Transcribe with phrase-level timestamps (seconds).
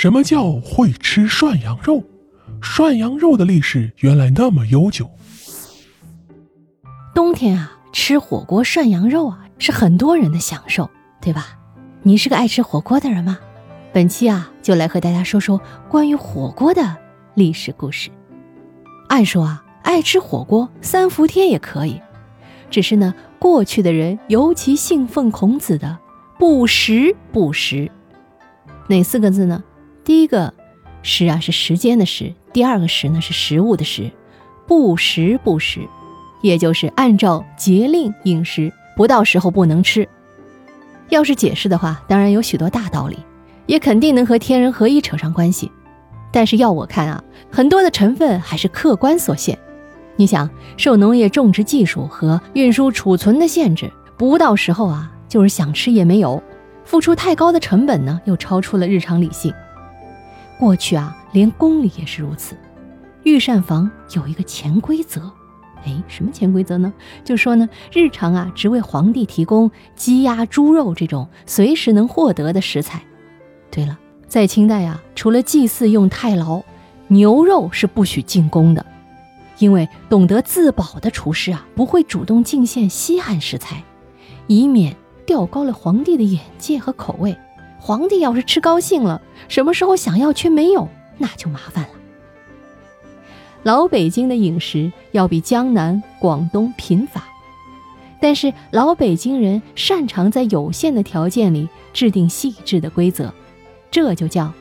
[0.00, 2.04] 什么叫会吃涮羊肉？
[2.62, 5.10] 涮羊肉的历史原来那么悠久。
[7.12, 10.88] 冬天啊，吃火锅涮羊肉啊，是很多人的享受，
[11.20, 11.58] 对吧？
[12.04, 13.40] 你是个爱吃火锅的人吗？
[13.92, 16.96] 本期啊，就来和大家说说关于火锅的
[17.34, 18.08] 历史故事。
[19.08, 22.00] 按说啊，爱吃火锅三伏天也可以，
[22.70, 25.98] 只是呢，过去的人尤其信奉孔子的
[26.38, 27.90] “不食不食”，
[28.88, 29.64] 哪四个字呢？
[30.08, 30.54] 第一个
[31.04, 34.10] “食”啊是时间的“时”，第二个“食”呢是食物的“食”，
[34.66, 35.86] 不食不食，
[36.40, 40.08] 也就是按照节令饮食，不到时候不能吃。
[41.10, 43.18] 要是解释的话，当然有许多大道理，
[43.66, 45.70] 也肯定能和天人合一扯上关系。
[46.32, 49.58] 但是要我看啊，很多的成分还是客观所限。
[50.16, 50.48] 你想，
[50.78, 56.42] 受农业种植技术和运输储存的限制，不到时候啊，就是想吃也没有。
[56.86, 59.52] 付出太高的成本呢，又超出了日常理性。
[60.58, 62.56] 过去啊，连宫里也是如此。
[63.22, 65.30] 御膳房有一个潜规则。
[65.84, 66.92] 哎，什么潜规则呢？
[67.24, 73.00] 就说呢，日常啊，只为皇帝提供鸡鸭猪肉这种随时能获得的食材。
[73.70, 76.60] 对了，在清代啊，除了祭祀用太牢，
[77.06, 78.84] 牛肉是不许进宫的，
[79.58, 83.84] 因为懂得自保的厨师啊，不会主动进献稀罕食材，
[84.48, 87.36] 以免吊高了皇帝的眼界和口味。
[87.78, 91.90] 皇帝要是吃高兴了，什么时候想要却没有，那就麻烦了。
[93.62, 97.24] 老北京的饮食要比江南、广东贫乏，
[98.20, 103.32] 但是老北京人擅长在有限的条件里制定细致的规则，
[103.90, 104.52] 这就叫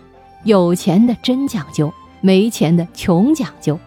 [0.43, 3.77] 有钱的真讲究，没钱的穷讲究。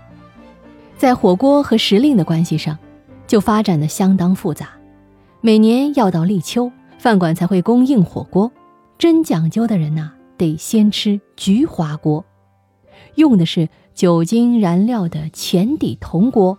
[0.97, 2.79] 在火锅和时令的关系上，
[3.27, 4.69] 就发展的相当复杂。
[5.41, 8.53] 每年要到立秋，饭馆才会供应火锅。
[9.01, 12.23] 真讲究的人呐，得先吃菊花锅，
[13.15, 13.67] 用的是。
[13.93, 16.57] 酒精燃料的浅底铜锅，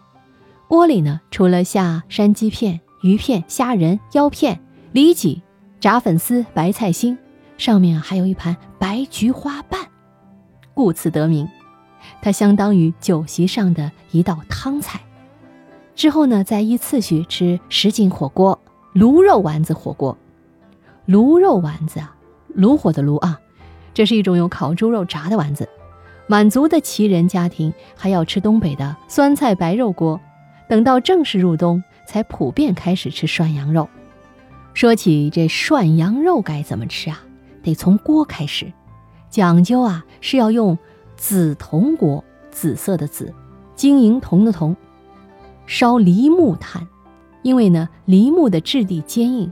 [0.67, 4.59] 锅里呢，除了下山鸡片、鱼片、虾仁、腰片、
[4.91, 5.41] 里脊、
[5.79, 7.17] 炸粉丝、白菜心，
[7.57, 9.87] 上面还有一盘白菊花瓣，
[10.75, 11.47] 故此得名。
[12.21, 15.01] 它相当于酒席上的一道汤菜。
[15.95, 18.59] 之后呢，再依次序吃什锦火锅、
[18.93, 20.15] 炉肉丸子火锅。
[21.05, 22.15] 炉肉丸子啊，
[22.55, 23.39] 炉火的炉啊，
[23.93, 25.67] 这是一种用烤猪肉炸的丸子。
[26.27, 30.19] 满族的旗人家庭还要吃东北的酸菜白肉锅，
[30.69, 33.89] 等到正式入冬，才普遍开始吃涮羊肉。
[34.73, 37.21] 说起这涮羊肉该怎么吃啊？
[37.61, 38.71] 得从锅开始，
[39.29, 40.77] 讲究啊是要用
[41.17, 43.33] 紫铜锅，紫色的紫，
[43.75, 44.75] 晶莹铜的铜，
[45.65, 46.87] 烧梨木炭，
[47.41, 49.51] 因为呢梨木的质地坚硬，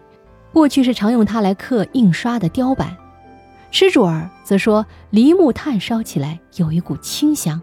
[0.51, 2.95] 过去是常用它来刻印刷的雕版。
[3.71, 7.61] 吃主儿则说，梨木炭烧起来有一股清香。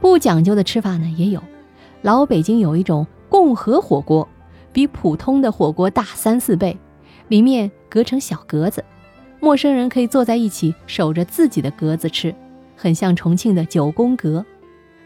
[0.00, 1.42] 不讲究的吃法呢也有，
[2.02, 4.28] 老北京有一种共和火锅，
[4.72, 6.76] 比普通的火锅大三四倍，
[7.28, 8.84] 里面隔成小格子，
[9.40, 12.34] 陌生人可以坐在一起守着自己的格子吃，
[12.76, 14.44] 很像重庆的九宫格。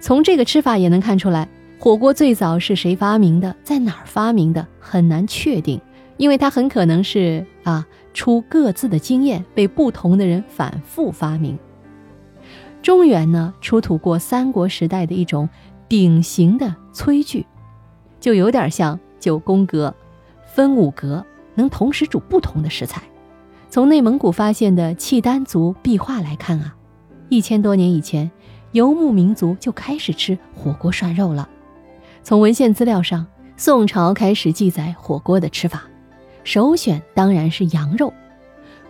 [0.00, 5.80] 从这个吃法也能看出来，火锅最早是谁发明的，在哪儿发明的很难确定。
[6.16, 11.58] 因为它很可能是啊，出各自的经验，被不同的人反复发明。
[12.82, 15.48] 中原呢，出土过三国时代的一种
[15.88, 17.46] 鼎形的炊具，
[18.20, 19.94] 就有点像九宫格，
[20.46, 23.02] 分五格，能同时煮不同的食材。
[23.70, 26.76] 从内蒙古发现的契丹族壁画来看啊，
[27.28, 28.30] 一千多年以前，
[28.72, 31.48] 游牧民族就开始吃火锅涮肉了。
[32.22, 33.26] 从文献资料上，
[33.56, 35.82] 宋朝开始记载火锅的吃法。
[36.44, 38.12] 首选当然是羊肉，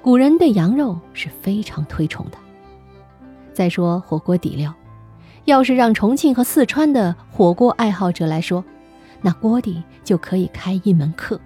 [0.03, 2.37] 古人对羊肉是非常推崇的。
[3.53, 4.75] 再说火锅底料，
[5.45, 8.63] 要是让重庆和四川的火锅爱好者来说，
[9.23, 11.41] 那锅底就可以开一门课。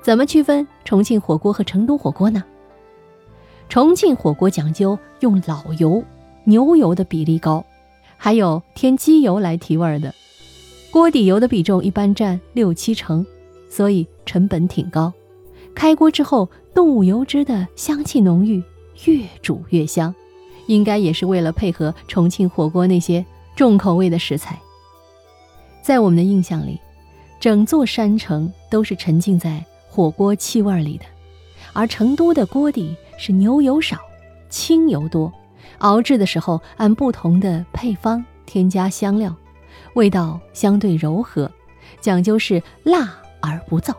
[0.00, 2.44] 怎么区分重庆火锅和成都火锅呢？
[3.68, 6.04] 重庆火锅讲究用老油，
[6.44, 7.64] 牛油的比例高，
[8.16, 10.14] 还有添鸡油来提味儿的，
[10.92, 13.26] 锅底油的比重一般占六七成。
[13.74, 15.12] 所以成本挺高，
[15.74, 18.62] 开锅之后动物油脂的香气浓郁，
[19.04, 20.14] 越煮越香，
[20.68, 23.26] 应该也是为了配合重庆火锅那些
[23.56, 24.56] 重口味的食材。
[25.82, 26.78] 在我们的印象里，
[27.40, 29.60] 整座山城都是沉浸在
[29.90, 31.04] 火锅气味里的，
[31.72, 33.98] 而成都的锅底是牛油少，
[34.48, 35.32] 清油多，
[35.78, 39.34] 熬制的时候按不同的配方添加香料，
[39.94, 41.50] 味道相对柔和，
[42.00, 43.23] 讲究是辣。
[43.44, 43.94] 而不燥，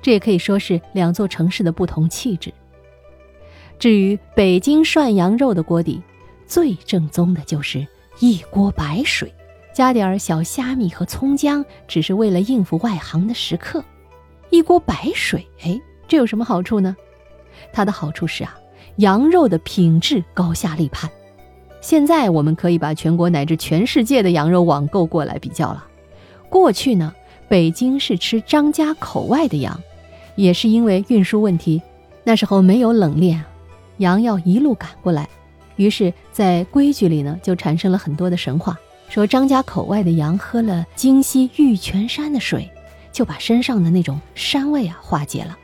[0.00, 2.52] 这也可以说是两座城市的不同气质。
[3.78, 6.02] 至于北京涮羊肉的锅底，
[6.46, 7.86] 最正宗的就是
[8.20, 9.32] 一锅白水，
[9.74, 13.84] 加点儿小虾米和葱姜，只是为了应付外行的食客。
[14.50, 15.78] 一锅白水，哎，
[16.08, 16.96] 这有什么好处呢？
[17.72, 18.56] 它的好处是啊，
[18.96, 21.10] 羊肉的品质高下立判。
[21.82, 25.86] 现在我们可以把全国乃至全世界的羊肉网购过来比较了。
[26.48, 27.14] 过去呢，
[27.48, 29.80] 北京是吃张家口外的羊，
[30.34, 31.80] 也是因为运输问题，
[32.24, 33.44] 那时候没有冷链，
[33.98, 35.28] 羊要一路赶过来，
[35.76, 38.76] 于是，在规矩里呢就产生了很多的神话，
[39.08, 42.68] 说张家口外的羊喝了京西玉泉山的水，
[43.12, 45.56] 就把身上的那种膻味啊化解了。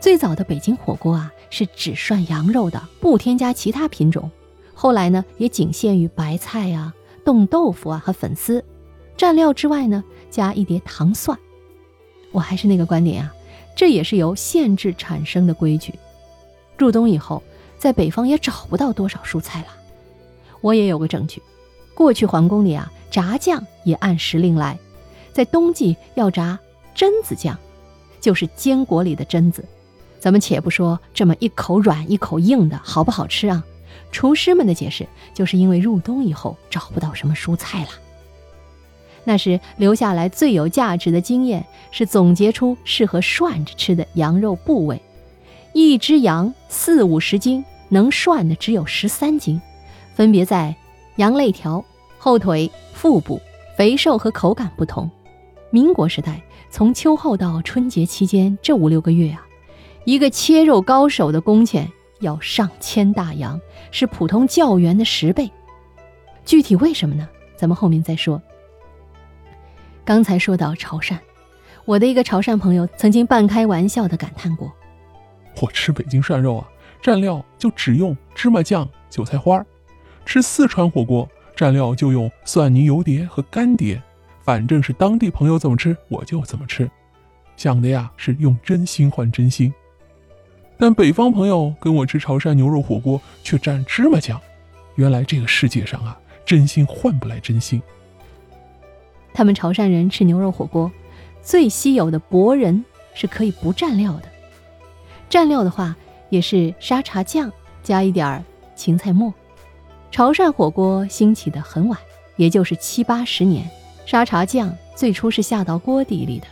[0.00, 4.30] 最早的北京火锅啊是只涮羊肉的，不添加其他品种。
[4.72, 6.94] 后来呢，也仅限于白菜啊、
[7.24, 8.64] 冻豆腐啊和粉丝，
[9.16, 11.38] 蘸料之外呢，加一碟糖蒜。
[12.30, 13.34] 我还是那个观点啊，
[13.74, 15.94] 这也是由限制产生的规矩。
[16.76, 17.42] 入冬以后，
[17.78, 19.68] 在北方也找不到多少蔬菜了。
[20.60, 21.42] 我也有个证据，
[21.94, 24.78] 过去皇宫里啊，炸酱也按时令来，
[25.32, 26.58] 在冬季要炸
[26.94, 27.56] 榛子酱，
[28.20, 29.64] 就是坚果里的榛子。
[30.20, 33.64] 咱们且不说这么一口软一口硬的好不好吃啊，
[34.10, 37.90] 厨师们的解释就是因为入冬以后找不到什么蔬菜了。
[39.24, 45.00] 那时留下来最有价值的经验是总结出适合涮着吃的羊肉部位，
[45.72, 49.60] 一只羊四五十斤，能涮的只有十三斤，
[50.14, 50.74] 分别在
[51.16, 51.84] 羊肋条、
[52.18, 53.40] 后腿、腹部，
[53.76, 55.10] 肥瘦和口感不同。
[55.70, 59.44] 民国时代从秋后到春节期间这五六个月啊。
[60.04, 61.86] 一个切肉高手的工钱
[62.20, 63.60] 要上千大洋，
[63.90, 65.50] 是普通教员的十倍。
[66.46, 67.28] 具体为什么呢？
[67.58, 68.40] 咱们后面再说。
[70.08, 71.18] 刚才说到潮汕，
[71.84, 74.72] 我的一个潮汕朋友曾经半开玩笑地感叹过
[75.60, 76.66] ：“我吃北京涮肉啊，
[77.02, 79.60] 蘸料就只用芝麻酱、韭菜花；
[80.24, 84.02] 吃四川火锅，蘸料就用蒜泥、油碟和干碟。
[84.42, 86.90] 反正是当地朋友怎么吃，我就怎么吃。
[87.58, 89.70] 想的呀，是用真心换真心。”
[90.80, 94.40] 但北方朋友跟我吃潮汕牛肉火锅却蘸芝麻酱，
[94.94, 97.82] 原来这个世界上啊，真心换不来真心。
[99.32, 100.90] 他们潮汕人吃牛肉火锅，
[101.42, 102.84] 最稀有的薄仁
[103.14, 104.28] 是可以不蘸料的，
[105.30, 105.96] 蘸料的话
[106.28, 107.50] 也是沙茶酱
[107.82, 108.42] 加一点儿
[108.74, 109.32] 芹菜末。
[110.10, 111.98] 潮汕火锅兴起的很晚，
[112.36, 113.68] 也就是七八十年，
[114.06, 116.46] 沙茶酱最初是下到锅底里的。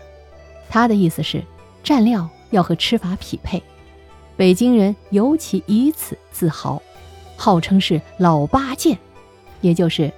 [0.69, 1.43] 他的意思是，
[1.83, 3.63] 蘸料要和吃法匹配。
[4.37, 6.83] 北京人尤其以此自豪，
[7.37, 8.99] 号称是老八件，
[9.63, 10.13] 也就是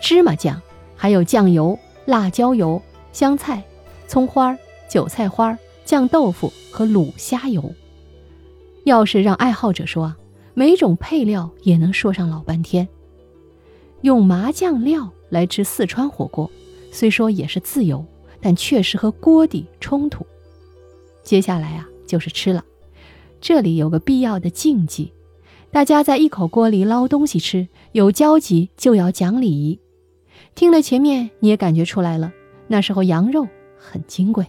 [0.00, 0.60] 芝麻酱，
[0.96, 1.78] 还有酱油、
[2.10, 3.62] 辣椒油、香菜、
[4.08, 4.58] 葱花、
[4.90, 7.72] 韭菜花、酱豆腐和卤虾油。
[8.82, 10.18] 要是让爱好者说啊，
[10.52, 12.88] 每种配料也能说上老半天。
[14.00, 16.50] 用麻酱料来吃四川火锅，
[16.90, 18.04] 虽说也是自由，
[18.40, 20.26] 但确实和锅底冲突。
[21.22, 22.64] 接下来啊，就是吃了。
[23.40, 25.12] 这里有个必要的禁忌，
[25.70, 29.78] 大家在一口锅里捞东西吃，有交集就要讲礼仪。
[30.54, 32.32] 听了前面，你也感觉出来了，
[32.68, 33.46] 那时候羊肉
[33.78, 34.46] 很金贵，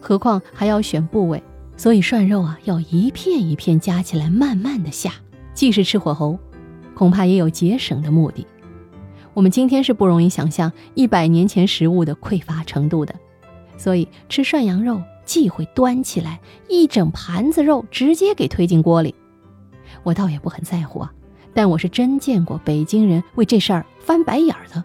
[0.00, 1.42] 何况还要选部位，
[1.76, 5.12] 所以涮肉啊要一片一片夹起来，慢慢的下。
[5.54, 6.38] 既是吃火候，
[6.94, 8.46] 恐怕也有节省的目的。
[9.34, 13.14] 我们今天是不容易想象一百年前食物的匮乏程度的，
[13.76, 15.00] 所以吃涮羊肉。
[15.26, 19.14] 忌讳端起来一整盘子肉直接给推进锅里，
[20.02, 21.12] 我倒也不很在乎啊，
[21.54, 24.82] 但我是真见过北京人为这事儿翻白眼的。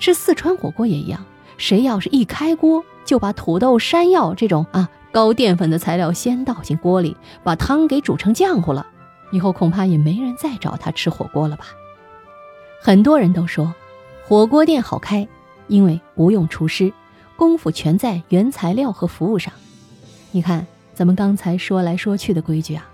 [0.00, 1.24] 吃四川火锅也一样，
[1.58, 7.14] 谁要是一开锅就把土豆、山药这种啊高淀粉的材料先倒进锅里，
[7.44, 8.86] 把汤给煮成浆糊了，
[9.30, 11.66] 以后恐怕也没人再找他吃火锅了吧？
[12.80, 13.74] 很多人都说，
[14.26, 15.28] 火锅店好开，
[15.68, 16.92] 因为不用厨师。
[17.36, 19.52] 功夫全在原材料和服务上。
[20.30, 22.86] 你看，咱们刚才说来说去的规矩啊，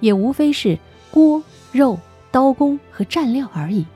[0.00, 0.78] 也无非是
[1.10, 1.42] 锅、
[1.72, 1.98] 肉、
[2.30, 3.86] 刀工和蘸料而已。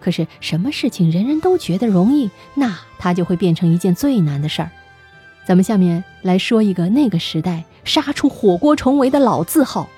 [0.00, 4.70] 可是，什么事情人人都觉得容易，那它就会变成一件最难的事儿。
[5.44, 9.88] 咱们下面来说一个那个时代杀出火锅重围的老字号，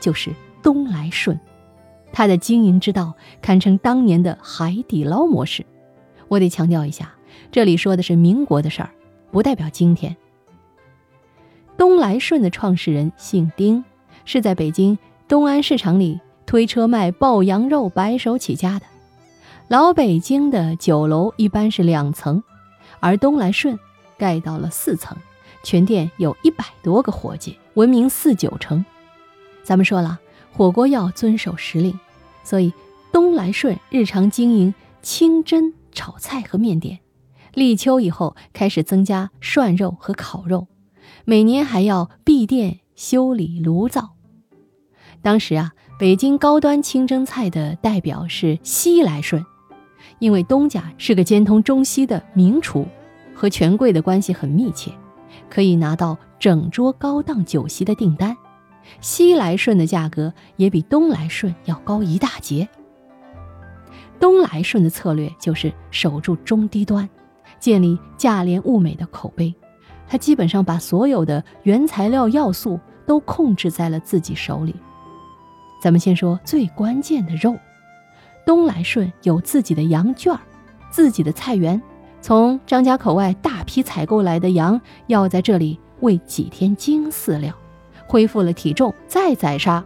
[0.00, 0.30] 就是
[0.62, 1.38] 东来顺。
[2.12, 5.66] 它的经营之道堪称当年的海底捞模式。
[6.28, 7.14] 我得强调一下。
[7.50, 8.90] 这里说的是民国的事儿，
[9.30, 10.16] 不代表今天。
[11.76, 13.84] 东来顺的创始人姓丁，
[14.24, 14.96] 是在北京
[15.26, 18.86] 东安市场里推车卖爆羊肉白手起家的。
[19.68, 22.42] 老北京的酒楼一般是两层，
[23.00, 23.78] 而东来顺
[24.18, 25.16] 盖到了四层，
[25.62, 28.84] 全店有一百多个伙计，闻名四九城。
[29.62, 30.20] 咱们说了，
[30.52, 31.98] 火锅要遵守时令，
[32.42, 32.74] 所以
[33.10, 37.00] 东来顺日常经营清蒸、炒菜和面点，
[37.54, 40.68] 立秋以后开始增加涮肉和烤肉，
[41.24, 44.10] 每年还要闭店修理炉灶。
[45.22, 49.42] 当时啊，北京高端清蒸菜的代表是西来顺，
[50.18, 52.86] 因为东家是个兼通中西的名厨，
[53.34, 54.92] 和权贵的关系很密切，
[55.50, 58.36] 可以拿到整桌高档酒席的订单。
[59.00, 62.68] 西来顺的价格也比东来顺要高一大截。
[64.20, 67.08] 东来顺的策略就是守住中低端，
[67.58, 69.54] 建立价廉物美的口碑。
[70.06, 74.74] 他基本上把所有的原材料要素都控制在了自己手里。
[75.82, 77.56] 咱们先说最关键的肉，
[78.46, 80.40] 东来顺有自己的羊圈儿，
[80.90, 81.80] 自己的菜园，
[82.20, 87.54] 从张家口外大批采购来的羊要在这里喂几天精饲料。
[88.06, 89.82] 恢复了体重再宰杀，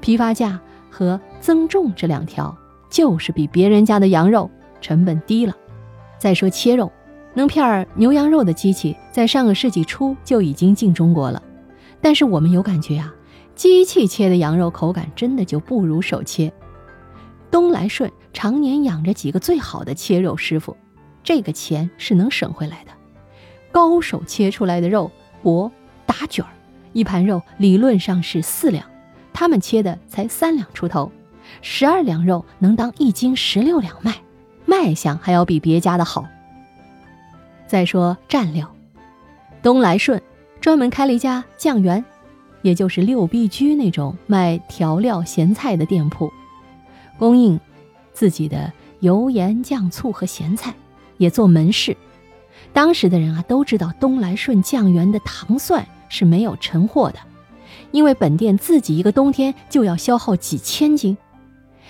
[0.00, 0.58] 批发价
[0.88, 2.56] 和增重这两条
[2.88, 4.48] 就是比别人家的羊肉
[4.80, 5.54] 成本低了。
[6.16, 6.90] 再说切肉，
[7.34, 11.42] 能片牛羊肉的机器在上个世纪初就已经进中国了，
[12.00, 13.12] 但是我们有感觉啊，
[13.56, 16.52] 机器切的羊肉口感真的就不如手切。
[17.50, 20.76] 东来顺常年养着几个最好的切肉师傅，
[21.22, 22.90] 这个钱是能省回来的。
[23.72, 25.10] 高手切出来的肉
[25.42, 25.70] 薄
[26.06, 26.50] 打卷儿。
[26.92, 28.84] 一盘肉理论上是四两，
[29.32, 31.12] 他们切的才三两出头，
[31.60, 34.14] 十二两肉能当一斤十六两卖，
[34.64, 36.26] 卖相还要比别家的好。
[37.66, 38.74] 再说蘸料，
[39.62, 40.22] 东来顺
[40.58, 42.02] 专门开了一家酱园，
[42.62, 46.32] 也就是六必居那种卖调料咸菜的店铺，
[47.18, 47.58] 供应
[48.12, 50.74] 自己的油盐酱醋和咸菜，
[51.18, 51.96] 也做门市。
[52.72, 55.86] 当时的人啊都知道东来顺酱园的糖蒜。
[56.08, 57.18] 是没有陈货的，
[57.90, 61.18] 因为本店自己一个冬天就要消耗几千斤。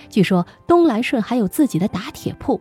[0.09, 2.59] 据说东来顺还有自己的打铁铺，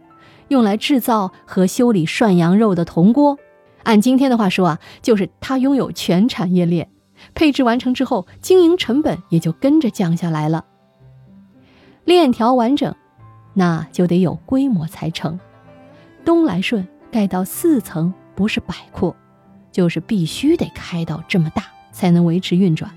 [0.48, 3.38] 用来制造和修理涮羊肉的铜锅。
[3.84, 6.90] 按今天的话说啊，就是他拥有全产业链。
[7.34, 10.66] 配置完成之后，经营成本也就跟着降下来了。
[12.06, 12.94] 链条完整，
[13.52, 15.38] 那就得有规模才成。
[16.24, 19.14] 东来顺盖到四层，不是摆阔。
[19.72, 22.90] 就是必须得开到这么大，才能维持运转。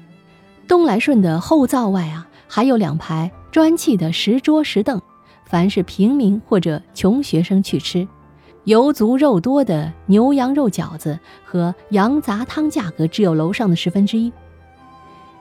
[0.65, 5.01] 东来顺的后灶外啊，还有两排砖砌的石桌石凳，
[5.43, 8.07] 凡是平民或者穷学生去吃，
[8.63, 14.31] 油足肉多的牛羊肉饺子和羊杂汤，价格只有楼上的十分之一。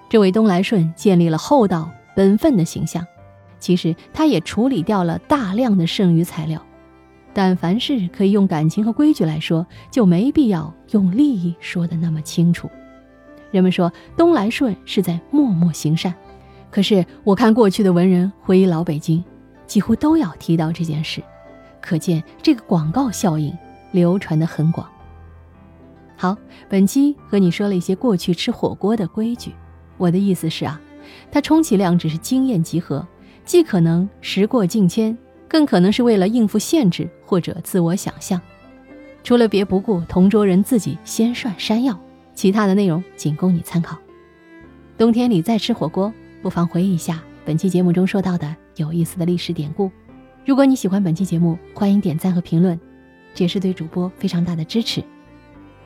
[0.08, 3.06] 这位东来顺建立了厚道本分的形象，
[3.59, 6.62] 其实他也处理掉了大量的剩余材料。
[7.35, 12.69] 但凡事可以用感情和规矩来说，就没必要用利益说的那么清楚。
[13.50, 16.12] 人们说东来顺是在默默行善，
[16.71, 19.23] 可是我看过去的文人回忆老北京，
[19.67, 21.23] 几乎都要提到这件事，
[21.81, 23.57] 可见这个广告效应
[23.93, 24.87] 流传的很广。
[26.17, 26.37] 好，
[26.69, 29.55] 本期和你说了一些过去吃火锅的规矩，
[29.97, 30.81] 我的意思是啊，
[31.31, 33.07] 它充其量只是经验集合，
[33.49, 35.17] 既可能时过境迁。
[35.49, 38.38] 更可能是为了应付限制或者自我想象，
[39.25, 41.99] 除了别不顾同桌人自己先涮山药，
[42.35, 43.97] 其他的内容仅供你参考。
[44.99, 46.12] 冬天里再吃火锅，
[46.43, 49.90] 不妨回忆一下本期节目中说到的有意思的历史典故。
[50.45, 52.78] 如果你喜欢本期节目，欢迎点赞和评论，
[53.35, 55.02] 这也是对主播非常大的支持。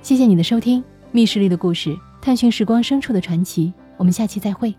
[0.02, 1.90] 谢谢你的收听，《密室里的故事》，
[2.20, 3.72] 探寻时光深处的传奇。
[3.96, 4.74] 我们下期再会。